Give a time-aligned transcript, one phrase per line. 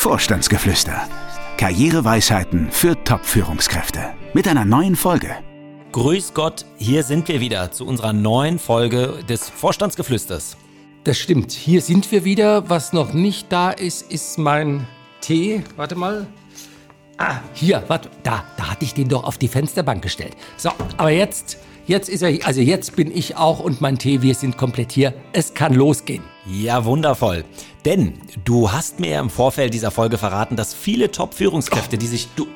[0.00, 1.06] Vorstandsgeflüster.
[1.58, 4.14] Karriereweisheiten für Top-Führungskräfte.
[4.32, 5.28] Mit einer neuen Folge.
[5.92, 10.56] Grüß Gott, hier sind wir wieder zu unserer neuen Folge des Vorstandsgeflüsters.
[11.04, 12.70] Das stimmt, hier sind wir wieder.
[12.70, 14.86] Was noch nicht da ist, ist mein
[15.20, 15.64] Tee.
[15.76, 16.26] Warte mal.
[17.18, 20.34] Ah, hier, warte, da, da hatte ich den doch auf die Fensterbank gestellt.
[20.56, 24.34] So, aber jetzt, jetzt ist er, also jetzt bin ich auch und mein Tee, wir
[24.34, 25.12] sind komplett hier.
[25.34, 26.22] Es kann losgehen.
[26.46, 27.44] Ja, wundervoll.
[27.84, 32.28] Denn du hast mir im Vorfeld dieser Folge verraten, dass viele Top-Führungskräfte, die sich...
[32.36, 32.46] Du,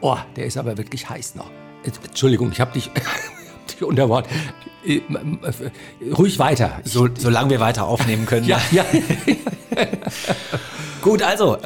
[0.00, 1.50] oh, der ist aber wirklich heiß noch.
[1.84, 2.90] Entschuldigung, ich habe dich,
[3.70, 4.26] dich unter Wort.
[4.84, 5.00] Äh,
[6.12, 6.80] ruhig weiter.
[6.84, 8.46] So, solange wir weiter aufnehmen können.
[8.46, 8.84] ja, ja.
[11.02, 11.58] Gut, also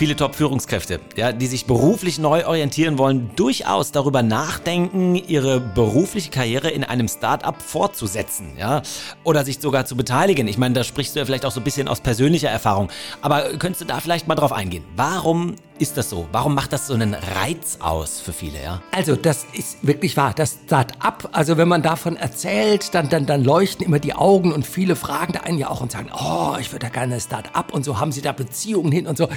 [0.00, 6.70] viele Top-Führungskräfte, ja, die sich beruflich neu orientieren wollen, durchaus darüber nachdenken, ihre berufliche Karriere
[6.70, 8.80] in einem Start-up fortzusetzen, ja,
[9.24, 10.48] oder sich sogar zu beteiligen.
[10.48, 12.88] Ich meine, da sprichst du ja vielleicht auch so ein bisschen aus persönlicher Erfahrung.
[13.20, 14.84] Aber könntest du da vielleicht mal drauf eingehen?
[14.96, 16.26] Warum ist das so?
[16.32, 18.80] Warum macht das so einen Reiz aus für viele, ja?
[18.92, 20.32] Also, das ist wirklich wahr.
[20.34, 24.66] Das Start-up, also wenn man davon erzählt, dann, dann, dann leuchten immer die Augen und
[24.66, 27.84] viele fragen da einen ja auch und sagen, oh, ich würde da gerne Start-up und
[27.84, 29.28] so, haben Sie da Beziehungen hin und so.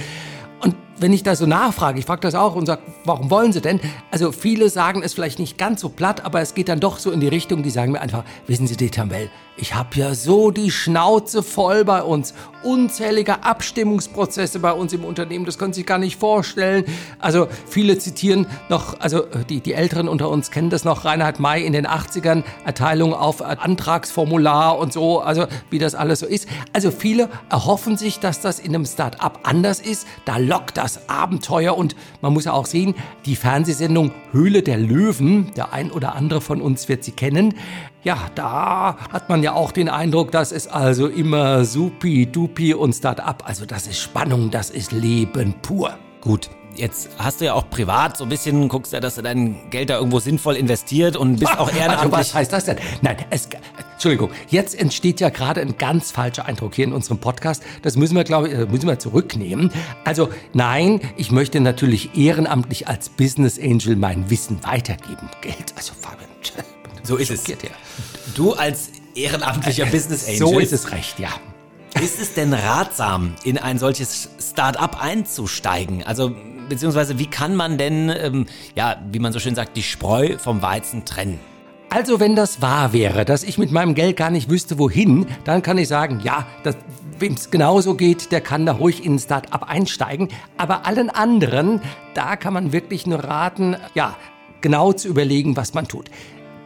[0.64, 3.60] Und wenn ich da so nachfrage, ich frage das auch und sage, warum wollen Sie
[3.60, 3.80] denn?
[4.10, 7.10] Also viele sagen es vielleicht nicht ganz so platt, aber es geht dann doch so
[7.10, 10.70] in die Richtung, die sagen mir einfach, wissen Sie, Detamel, ich habe ja so die
[10.70, 12.34] Schnauze voll bei uns.
[12.64, 16.84] Unzählige Abstimmungsprozesse bei uns im Unternehmen, das können Sie sich gar nicht vorstellen.
[17.20, 21.64] Also viele zitieren noch, also die, die Älteren unter uns kennen das noch, Reinhard May
[21.64, 26.48] in den 80ern, Erteilung auf Antragsformular und so, also wie das alles so ist.
[26.72, 30.06] Also viele erhoffen sich, dass das in einem Start-up anders ist.
[30.24, 32.94] Da lockt das Abenteuer und man muss ja auch sehen,
[33.26, 37.54] die Fernsehsendung Höhle der Löwen, der ein oder andere von uns wird sie kennen,
[38.04, 42.92] ja, da hat man ja auch den Eindruck, das ist also immer supi, dupi und
[42.92, 43.42] Start-up.
[43.46, 45.98] Also das ist Spannung, das ist Leben pur.
[46.20, 49.70] Gut, jetzt hast du ja auch privat so ein bisschen, guckst ja, dass du dein
[49.70, 52.04] Geld da irgendwo sinnvoll investiert und bist auch ehrenamtlich.
[52.04, 52.76] Also was heißt das denn?
[53.02, 53.48] Nein, es,
[53.94, 57.62] Entschuldigung, jetzt entsteht ja gerade ein ganz falscher Eindruck hier in unserem Podcast.
[57.82, 59.70] Das müssen wir, glaube ich, äh, müssen wir zurücknehmen.
[60.04, 65.30] Also nein, ich möchte natürlich ehrenamtlich als Business Angel mein Wissen weitergeben.
[65.40, 66.28] Geld, also Fabian.
[67.04, 67.46] So ist es.
[67.46, 67.54] Ja.
[68.34, 70.38] Du als ehrenamtlicher Business Angel.
[70.38, 71.28] So ist es recht, ja.
[72.02, 76.02] Ist es denn ratsam, in ein solches Start-up einzusteigen?
[76.02, 76.34] Also,
[76.68, 80.62] beziehungsweise, wie kann man denn, ähm, ja, wie man so schön sagt, die Spreu vom
[80.62, 81.38] Weizen trennen?
[81.90, 85.62] Also, wenn das wahr wäre, dass ich mit meinem Geld gar nicht wüsste, wohin, dann
[85.62, 86.46] kann ich sagen, ja,
[87.18, 90.28] wem es genauso geht, der kann da ruhig in ein Start-up einsteigen.
[90.56, 91.80] Aber allen anderen,
[92.14, 94.16] da kann man wirklich nur raten, ja,
[94.60, 96.10] genau zu überlegen, was man tut.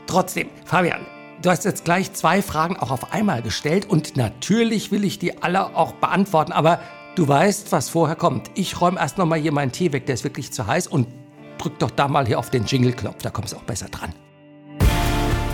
[0.06, 1.00] Trotzdem, Fabian,
[1.42, 5.42] du hast jetzt gleich zwei Fragen auch auf einmal gestellt und natürlich will ich die
[5.42, 6.80] alle auch beantworten, aber
[7.18, 8.50] du weißt, was vorher kommt.
[8.54, 11.08] Ich räume erst noch mal hier meinen Tee weg, der ist wirklich zu heiß und
[11.58, 14.12] drück doch da mal hier auf den Jingle-Knopf, da kommst du auch besser dran.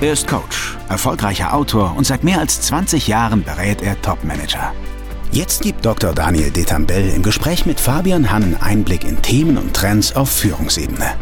[0.00, 4.72] Er ist Coach, erfolgreicher Autor und seit mehr als 20 Jahren berät er Top-Manager.
[5.32, 6.12] Jetzt gibt Dr.
[6.12, 11.14] Daniel Detambell im Gespräch mit Fabian Hannen Einblick in Themen und Trends auf Führungsebene.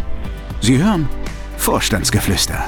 [0.61, 1.09] Sie hören
[1.57, 2.65] Vorstandsgeflüster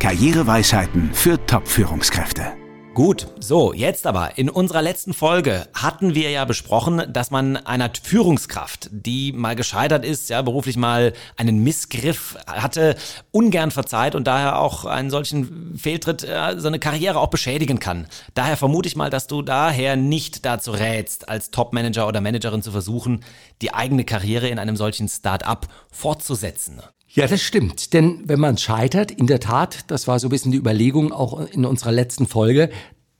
[0.00, 2.61] Karriereweisheiten für Top-Führungskräfte.
[2.94, 4.36] Gut, so, jetzt aber.
[4.36, 10.04] In unserer letzten Folge hatten wir ja besprochen, dass man einer Führungskraft, die mal gescheitert
[10.04, 12.96] ist, ja, beruflich mal einen Missgriff hatte,
[13.30, 18.08] ungern verzeiht und daher auch einen solchen Fehltritt, ja, so eine Karriere auch beschädigen kann.
[18.34, 22.72] Daher vermute ich mal, dass du daher nicht dazu rätst, als Topmanager oder Managerin zu
[22.72, 23.24] versuchen,
[23.62, 26.82] die eigene Karriere in einem solchen Start-up fortzusetzen.
[27.14, 27.92] Ja, das stimmt.
[27.92, 31.40] Denn wenn man scheitert, in der Tat, das war so ein bisschen die Überlegung auch
[31.50, 32.70] in unserer letzten Folge,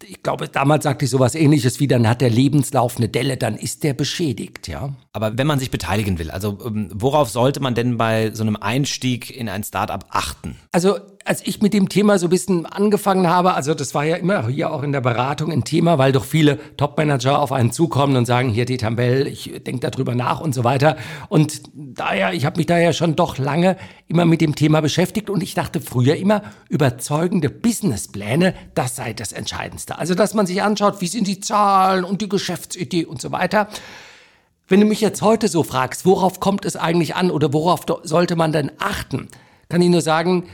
[0.04, 3.56] ich glaube, damals sagte ich sowas ähnliches wie, dann hat der Lebenslauf eine Delle, dann
[3.56, 4.94] ist der beschädigt, ja.
[5.12, 8.56] Aber wenn man sich beteiligen will, also ähm, worauf sollte man denn bei so einem
[8.56, 10.56] Einstieg in ein Startup achten?
[10.72, 14.16] Also als ich mit dem Thema so ein bisschen angefangen habe, also das war ja
[14.16, 18.16] immer hier auch in der Beratung ein Thema, weil doch viele Topmanager auf einen zukommen
[18.16, 20.96] und sagen, hier die Tambell, ich denke darüber nach und so weiter.
[21.28, 23.76] Und daher, ich habe mich daher schon doch lange
[24.08, 29.32] immer mit dem Thema beschäftigt und ich dachte früher immer, überzeugende Businesspläne, das sei das
[29.32, 29.98] Entscheidendste.
[29.98, 33.68] Also dass man sich anschaut, wie sind die Zahlen und die Geschäftsidee und so weiter.
[34.68, 38.36] Wenn du mich jetzt heute so fragst, worauf kommt es eigentlich an oder worauf sollte
[38.36, 39.28] man denn achten,
[39.68, 40.44] kann ich nur sagen,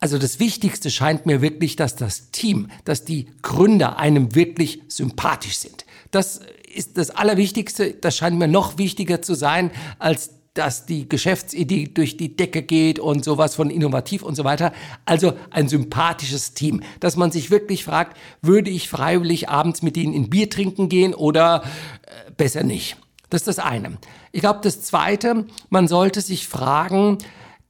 [0.00, 5.58] also das Wichtigste scheint mir wirklich, dass das Team, dass die Gründer einem wirklich sympathisch
[5.58, 5.84] sind.
[6.10, 6.40] Das
[6.74, 7.92] ist das Allerwichtigste.
[7.92, 12.98] Das scheint mir noch wichtiger zu sein, als dass die Geschäftsidee durch die Decke geht
[12.98, 14.72] und sowas von innovativ und so weiter.
[15.04, 20.12] Also ein sympathisches Team, dass man sich wirklich fragt, würde ich freiwillig abends mit ihnen
[20.12, 21.62] in Bier trinken gehen oder
[22.02, 22.96] äh, besser nicht?
[23.28, 23.98] Das ist das eine.
[24.32, 27.18] Ich glaube, das zweite, man sollte sich fragen,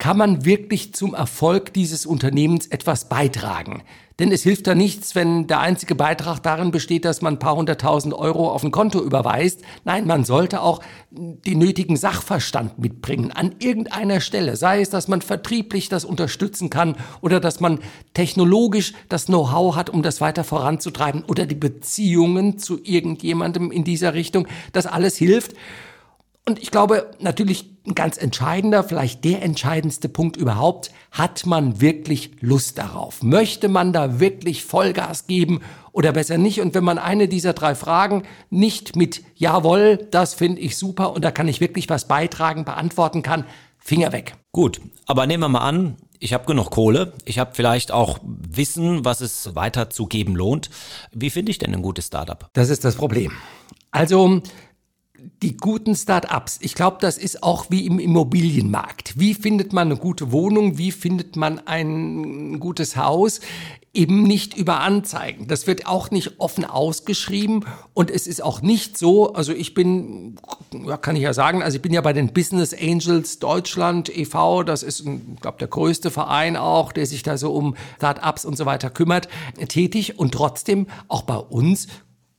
[0.00, 3.82] kann man wirklich zum Erfolg dieses Unternehmens etwas beitragen?
[4.18, 7.56] Denn es hilft da nichts, wenn der einzige Beitrag darin besteht, dass man ein paar
[7.56, 9.62] hunderttausend Euro auf ein Konto überweist.
[9.84, 10.80] Nein, man sollte auch
[11.10, 14.56] den nötigen Sachverstand mitbringen an irgendeiner Stelle.
[14.56, 17.78] Sei es, dass man vertrieblich das unterstützen kann oder dass man
[18.12, 24.12] technologisch das Know-how hat, um das weiter voranzutreiben oder die Beziehungen zu irgendjemandem in dieser
[24.12, 24.46] Richtung.
[24.72, 25.54] Das alles hilft.
[26.50, 32.32] Und ich glaube, natürlich ein ganz entscheidender, vielleicht der entscheidendste Punkt überhaupt, hat man wirklich
[32.40, 33.22] Lust darauf?
[33.22, 35.60] Möchte man da wirklich Vollgas geben
[35.92, 36.60] oder besser nicht?
[36.60, 41.24] Und wenn man eine dieser drei Fragen nicht mit Jawohl, das finde ich super und
[41.24, 43.44] da kann ich wirklich was beitragen, beantworten kann,
[43.78, 44.34] Finger weg.
[44.50, 49.04] Gut, aber nehmen wir mal an, ich habe genug Kohle, ich habe vielleicht auch Wissen,
[49.04, 50.68] was es weiterzugeben lohnt.
[51.12, 52.50] Wie finde ich denn ein gutes Startup?
[52.54, 53.30] Das ist das Problem.
[53.92, 54.42] Also
[55.42, 59.18] die guten Start-ups, ich glaube, das ist auch wie im Immobilienmarkt.
[59.18, 60.78] Wie findet man eine gute Wohnung?
[60.78, 63.40] Wie findet man ein gutes Haus?
[63.92, 65.48] Eben nicht über Anzeigen.
[65.48, 70.38] Das wird auch nicht offen ausgeschrieben und es ist auch nicht so, also ich bin,
[71.00, 74.82] kann ich ja sagen, also ich bin ja bei den Business Angels Deutschland e.V., das
[74.82, 78.64] ist, ich glaube, der größte Verein auch, der sich da so um Start-ups und so
[78.64, 79.28] weiter kümmert,
[79.68, 81.88] tätig und trotzdem auch bei uns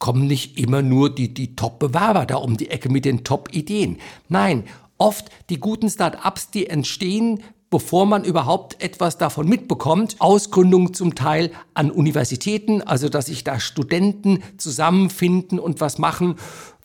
[0.02, 4.00] kommen nicht immer nur die, die Top-Bewerber da um die Ecke mit den Top-Ideen.
[4.28, 4.64] Nein,
[4.98, 10.16] oft die guten Start-ups, die entstehen, bevor man überhaupt etwas davon mitbekommt.
[10.18, 16.36] Ausgründung zum Teil an Universitäten, also dass sich da Studenten zusammenfinden und was machen.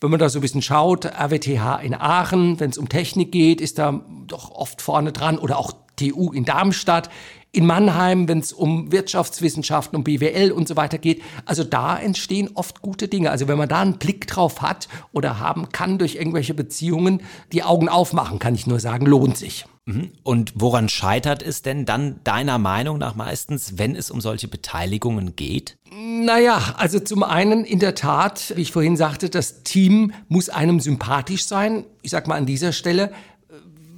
[0.01, 3.63] Wenn man da so ein bisschen schaut, RWTH in Aachen, wenn es um Technik geht,
[3.63, 7.11] ist da doch oft vorne dran oder auch TU in Darmstadt
[7.57, 11.23] in Mannheim, wenn es um Wirtschaftswissenschaften, um BWL und so weiter geht.
[11.47, 13.31] Also da entstehen oft gute Dinge.
[13.31, 17.23] Also wenn man da einen Blick drauf hat oder haben kann durch irgendwelche Beziehungen,
[17.53, 19.65] die Augen aufmachen, kann ich nur sagen, lohnt sich.
[19.87, 20.11] Mhm.
[20.23, 25.35] Und woran scheitert es denn dann deiner Meinung nach meistens, wenn es um solche Beteiligungen
[25.35, 25.79] geht?
[25.91, 30.81] Naja, also zum einen in der Tat, wie ich vorhin sagte, das Team muss einem
[30.81, 31.85] sympathisch sein.
[32.03, 33.13] Ich sag mal an dieser Stelle,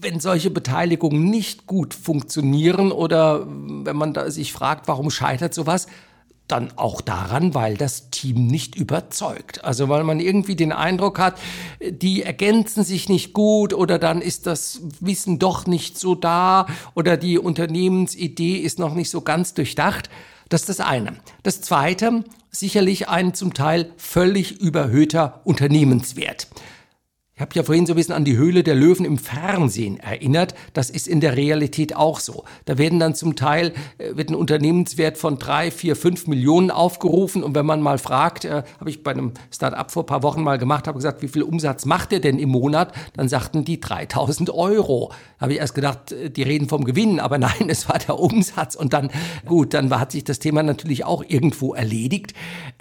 [0.00, 5.86] wenn solche Beteiligungen nicht gut funktionieren oder wenn man sich fragt, warum scheitert sowas,
[6.48, 9.64] dann auch daran, weil das Team nicht überzeugt.
[9.64, 11.38] Also weil man irgendwie den Eindruck hat,
[11.80, 17.16] die ergänzen sich nicht gut oder dann ist das Wissen doch nicht so da oder
[17.16, 20.08] die Unternehmensidee ist noch nicht so ganz durchdacht.
[20.48, 21.16] Das ist das eine.
[21.42, 26.48] Das zweite, sicherlich ein zum Teil völlig überhöhter Unternehmenswert.
[27.38, 30.56] Ich habe ja vorhin so ein bisschen an die Höhle der Löwen im Fernsehen erinnert.
[30.72, 32.42] Das ist in der Realität auch so.
[32.64, 37.44] Da werden dann zum Teil äh, wird ein Unternehmenswert von drei, vier, fünf Millionen aufgerufen.
[37.44, 40.58] Und wenn man mal fragt, äh, habe ich bei einem Start-up vor paar Wochen mal
[40.58, 42.92] gemacht, habe gesagt, wie viel Umsatz macht der denn im Monat?
[43.12, 45.12] Dann sagten die 3000 Euro.
[45.38, 48.74] Habe ich erst gedacht, äh, die reden vom Gewinn, aber nein, es war der Umsatz.
[48.74, 49.10] Und dann,
[49.46, 52.34] gut, dann hat sich das Thema natürlich auch irgendwo erledigt.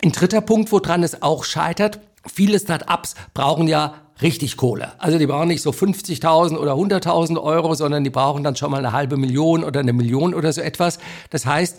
[0.03, 4.93] Ein dritter Punkt, woran es auch scheitert, viele Start-ups brauchen ja richtig Kohle.
[4.99, 8.77] Also die brauchen nicht so 50.000 oder 100.000 Euro, sondern die brauchen dann schon mal
[8.77, 10.99] eine halbe Million oder eine Million oder so etwas.
[11.29, 11.77] Das heißt,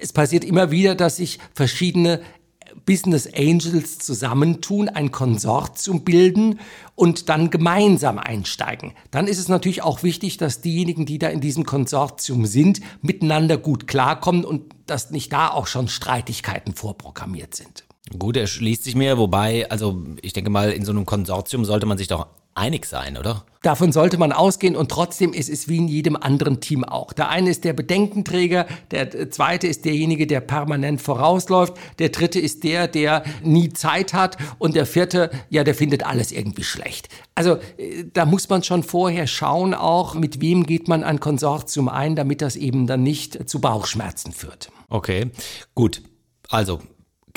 [0.00, 2.20] es passiert immer wieder, dass sich verschiedene
[2.86, 6.60] Business Angels zusammentun, ein Konsortium bilden
[6.94, 8.92] und dann gemeinsam einsteigen.
[9.10, 13.58] Dann ist es natürlich auch wichtig, dass diejenigen, die da in diesem Konsortium sind, miteinander
[13.58, 17.84] gut klarkommen und dass nicht da auch schon Streitigkeiten vorprogrammiert sind.
[18.16, 21.86] Gut, er schließt sich mir, wobei, also ich denke mal, in so einem Konsortium sollte
[21.86, 22.26] man sich doch
[22.58, 23.44] einig sein, oder?
[23.62, 27.12] Davon sollte man ausgehen und trotzdem ist es wie in jedem anderen Team auch.
[27.12, 32.64] Der eine ist der Bedenkenträger, der zweite ist derjenige, der permanent vorausläuft, der dritte ist
[32.64, 37.08] der, der nie Zeit hat und der vierte, ja, der findet alles irgendwie schlecht.
[37.34, 41.88] Also äh, da muss man schon vorher schauen, auch mit wem geht man ein Konsortium
[41.88, 44.70] ein, damit das eben dann nicht zu Bauchschmerzen führt.
[44.88, 45.30] Okay,
[45.74, 46.02] gut.
[46.48, 46.80] Also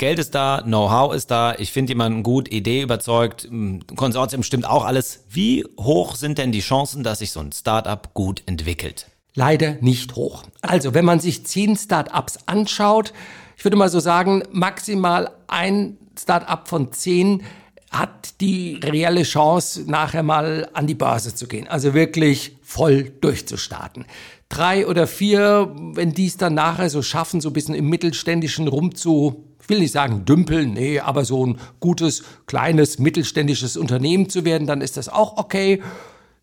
[0.02, 3.48] Geld ist da, Know-how ist da, ich finde jemanden gut, Idee überzeugt,
[3.94, 5.22] Konsortium stimmt auch alles.
[5.30, 9.06] Wie hoch sind denn die Chancen, dass sich so ein Startup gut entwickelt?
[9.36, 10.42] Leider nicht hoch.
[10.60, 13.12] Also, wenn man sich zehn Startups anschaut,
[13.56, 17.44] ich würde mal so sagen, maximal ein Startup von zehn
[17.92, 21.68] hat die reelle Chance, nachher mal an die Börse zu gehen.
[21.68, 24.06] Also wirklich voll durchzustarten.
[24.48, 28.66] Drei oder vier, wenn die es dann nachher so schaffen, so ein bisschen im mittelständischen
[28.66, 34.28] rum zu ich will nicht sagen dümpeln, nee, aber so ein gutes, kleines, mittelständisches Unternehmen
[34.28, 35.80] zu werden, dann ist das auch okay.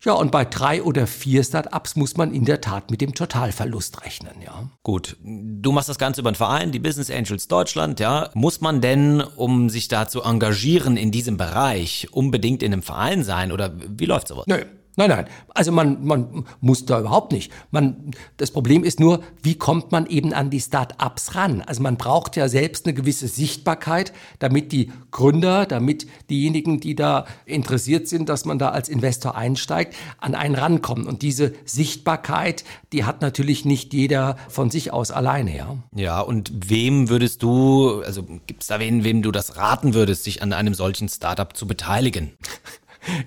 [0.02, 4.02] Ja, und bei drei oder vier Startups muss man in der Tat mit dem Totalverlust
[4.02, 4.70] rechnen, ja.
[4.82, 8.30] Gut, du machst das Ganze über einen Verein, die Business Angels Deutschland, ja.
[8.32, 13.24] Muss man denn, um sich da zu engagieren in diesem Bereich, unbedingt in einem Verein
[13.24, 14.46] sein oder wie läuft sowas?
[14.46, 14.64] Nö,
[14.96, 15.26] Nein, nein.
[15.54, 17.52] Also man, man muss da überhaupt nicht.
[17.70, 21.62] Man, das Problem ist nur, wie kommt man eben an die Start-ups ran?
[21.62, 27.26] Also man braucht ja selbst eine gewisse Sichtbarkeit, damit die Gründer, damit diejenigen, die da
[27.46, 31.06] interessiert sind, dass man da als Investor einsteigt, an einen rankommen.
[31.06, 35.76] Und diese Sichtbarkeit, die hat natürlich nicht jeder von sich aus alleine, ja.
[35.94, 40.24] Ja, und wem würdest du, also gibt es da wen, wem du das raten würdest,
[40.24, 42.32] sich an einem solchen Startup zu beteiligen?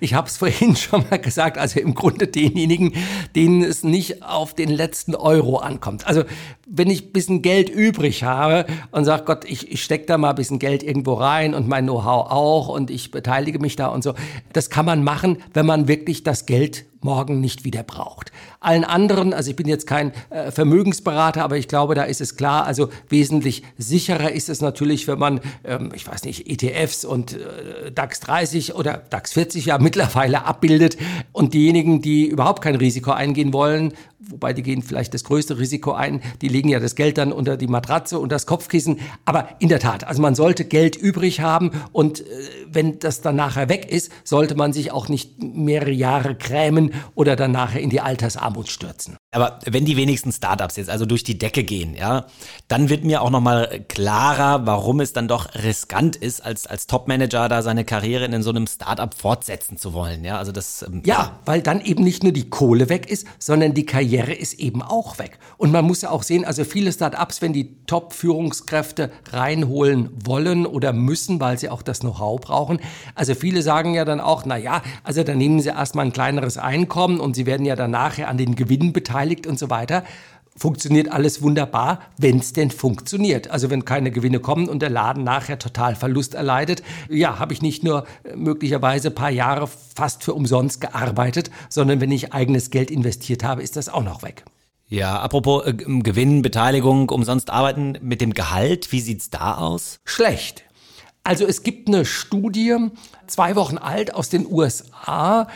[0.00, 2.94] Ich habe es vorhin schon mal gesagt, also im Grunde denjenigen,
[3.34, 6.06] denen es nicht auf den letzten Euro ankommt.
[6.06, 6.24] Also
[6.66, 10.36] wenn ich bisschen Geld übrig habe und sage, Gott, ich, ich stecke da mal ein
[10.36, 14.14] bisschen Geld irgendwo rein und mein Know-how auch und ich beteilige mich da und so,
[14.52, 18.32] das kann man machen, wenn man wirklich das Geld morgen nicht wieder braucht.
[18.60, 22.36] Allen anderen, also ich bin jetzt kein äh, Vermögensberater, aber ich glaube, da ist es
[22.36, 27.34] klar, also wesentlich sicherer ist es natürlich, wenn man, ähm, ich weiß nicht, ETFs und
[27.34, 30.96] äh, DAX 30 oder DAX 40 ja mittlerweile abbildet
[31.32, 33.92] und diejenigen, die überhaupt kein Risiko eingehen wollen,
[34.30, 37.56] wobei die gehen vielleicht das größte Risiko ein, die legen ja das Geld dann unter
[37.56, 41.70] die Matratze und das Kopfkissen, aber in der Tat, also man sollte Geld übrig haben
[41.92, 42.24] und äh,
[42.68, 47.36] wenn das dann nachher weg ist, sollte man sich auch nicht mehrere Jahre grämen oder
[47.36, 49.16] dann nachher in die Altersarmut stürzen.
[49.32, 52.26] Aber wenn die wenigsten Startups jetzt also durch die Decke gehen, ja,
[52.68, 57.48] dann wird mir auch nochmal klarer, warum es dann doch riskant ist, als, als Topmanager
[57.48, 60.38] da seine Karriere in so einem Startup fortsetzen zu wollen, ja.
[60.38, 60.82] Also das.
[60.82, 64.13] Ähm, ja, ja, weil dann eben nicht nur die Kohle weg ist, sondern die Karriere
[64.18, 65.38] ist eben auch weg.
[65.56, 70.92] Und man muss ja auch sehen, also viele Startups, wenn die Top-Führungskräfte reinholen wollen oder
[70.92, 72.80] müssen, weil sie auch das Know-how brauchen,
[73.14, 76.58] also viele sagen ja dann auch, na ja, also dann nehmen sie erstmal ein kleineres
[76.58, 80.04] Einkommen und sie werden ja dann nachher an den Gewinnen beteiligt beteiligt und so weiter.
[80.56, 83.50] Funktioniert alles wunderbar, wenn es denn funktioniert.
[83.50, 87.60] Also wenn keine Gewinne kommen und der Laden nachher total Verlust erleidet, ja, habe ich
[87.60, 92.70] nicht nur äh, möglicherweise ein paar Jahre fast für umsonst gearbeitet, sondern wenn ich eigenes
[92.70, 94.44] Geld investiert habe, ist das auch noch weg.
[94.86, 99.98] Ja, apropos äh, Gewinn, Beteiligung, umsonst arbeiten mit dem Gehalt, wie sieht's da aus?
[100.04, 100.64] Schlecht.
[101.24, 102.76] Also es gibt eine Studie,
[103.26, 105.48] zwei Wochen alt aus den USA,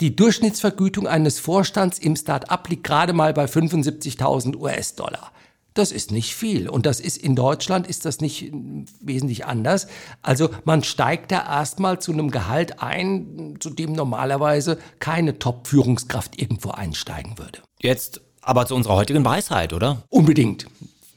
[0.00, 5.30] die Durchschnittsvergütung eines Vorstands im Start-up liegt gerade mal bei 75.000 US-Dollar.
[5.74, 6.70] Das ist nicht viel.
[6.70, 8.50] Und das ist in Deutschland ist das nicht
[9.00, 9.88] wesentlich anders.
[10.22, 16.70] Also man steigt da erstmal zu einem Gehalt ein, zu dem normalerweise keine Top-Führungskraft irgendwo
[16.70, 17.60] einsteigen würde.
[17.82, 20.02] Jetzt aber zu unserer heutigen Weisheit, oder?
[20.08, 20.66] Unbedingt.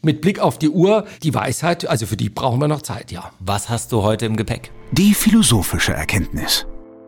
[0.02, 3.32] Mit Blick auf die Uhr, die Weisheit, also für die brauchen wir noch Zeit, ja.
[3.40, 4.72] Was hast du heute im Gepäck?
[4.92, 6.66] Die philosophische Erkenntnis.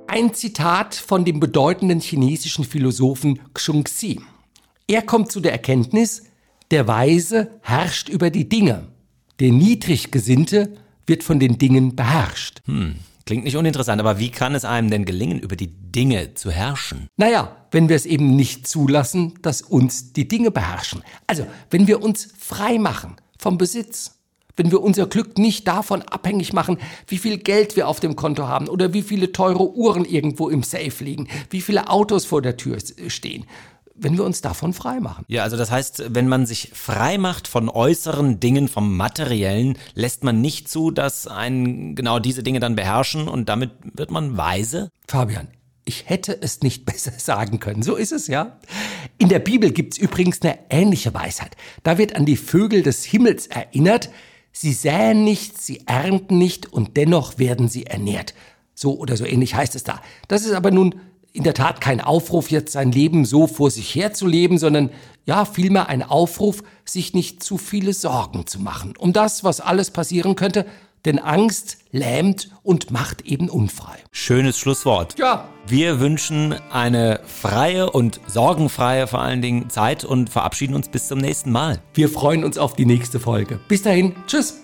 [0.07, 4.21] Ein Zitat von dem bedeutenden chinesischen Philosophen Xunxi.
[4.87, 6.23] Er kommt zu der Erkenntnis,
[6.71, 8.87] der Weise herrscht über die Dinge,
[9.39, 10.75] der Niedriggesinnte
[11.07, 12.61] wird von den Dingen beherrscht.
[12.65, 12.95] Hm.
[13.25, 17.07] Klingt nicht uninteressant, aber wie kann es einem denn gelingen, über die Dinge zu herrschen?
[17.17, 21.01] Naja, wenn wir es eben nicht zulassen, dass uns die Dinge beherrschen.
[21.25, 24.19] Also, wenn wir uns frei machen vom Besitz,
[24.55, 26.77] wenn wir unser Glück nicht davon abhängig machen,
[27.07, 30.61] wie viel Geld wir auf dem Konto haben oder wie viele teure Uhren irgendwo im
[30.61, 32.77] Safe liegen, wie viele Autos vor der Tür
[33.07, 33.45] stehen,
[33.95, 35.25] wenn wir uns davon frei machen.
[35.27, 40.23] Ja, also das heißt, wenn man sich frei macht von äußeren Dingen, vom Materiellen, lässt
[40.23, 44.89] man nicht zu, dass einen genau diese Dinge dann beherrschen und damit wird man weise?
[45.07, 45.47] Fabian,
[45.85, 47.83] ich hätte es nicht besser sagen können.
[47.83, 48.57] So ist es, ja.
[49.17, 51.55] In der Bibel gibt es übrigens eine ähnliche Weisheit.
[51.83, 54.09] Da wird an die Vögel des Himmels erinnert,
[54.57, 58.33] Sie säen nicht, sie ernten nicht und dennoch werden sie ernährt.
[58.73, 60.01] So oder so ähnlich heißt es da.
[60.29, 60.95] Das ist aber nun
[61.35, 64.89] in der Tat kein Aufruf, jetzt sein Leben so vor sich herzuleben, sondern
[65.25, 68.93] ja, vielmehr ein Aufruf, sich nicht zu viele Sorgen zu machen.
[68.97, 70.65] Um das, was alles passieren könnte,
[71.03, 73.97] denn Angst lähmt und macht eben unfrei.
[74.11, 75.19] Schönes Schlusswort.
[75.19, 75.49] Ja.
[75.67, 81.19] Wir wünschen eine freie und sorgenfreie vor allen Dingen Zeit und verabschieden uns bis zum
[81.19, 81.81] nächsten Mal.
[81.93, 83.59] Wir freuen uns auf die nächste Folge.
[83.67, 84.61] Bis dahin, tschüss.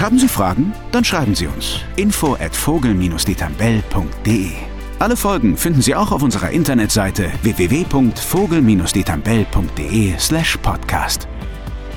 [0.00, 0.72] Haben Sie Fragen?
[0.92, 1.80] Dann schreiben Sie uns.
[1.96, 11.28] Info at vogel-detambell.de Alle Folgen finden Sie auch auf unserer Internetseite www.vogel-detambell.de slash podcast.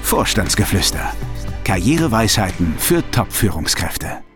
[0.02, 1.14] Vorstandsgeflüster
[1.68, 4.27] Karriereweisheiten für Top-Führungskräfte.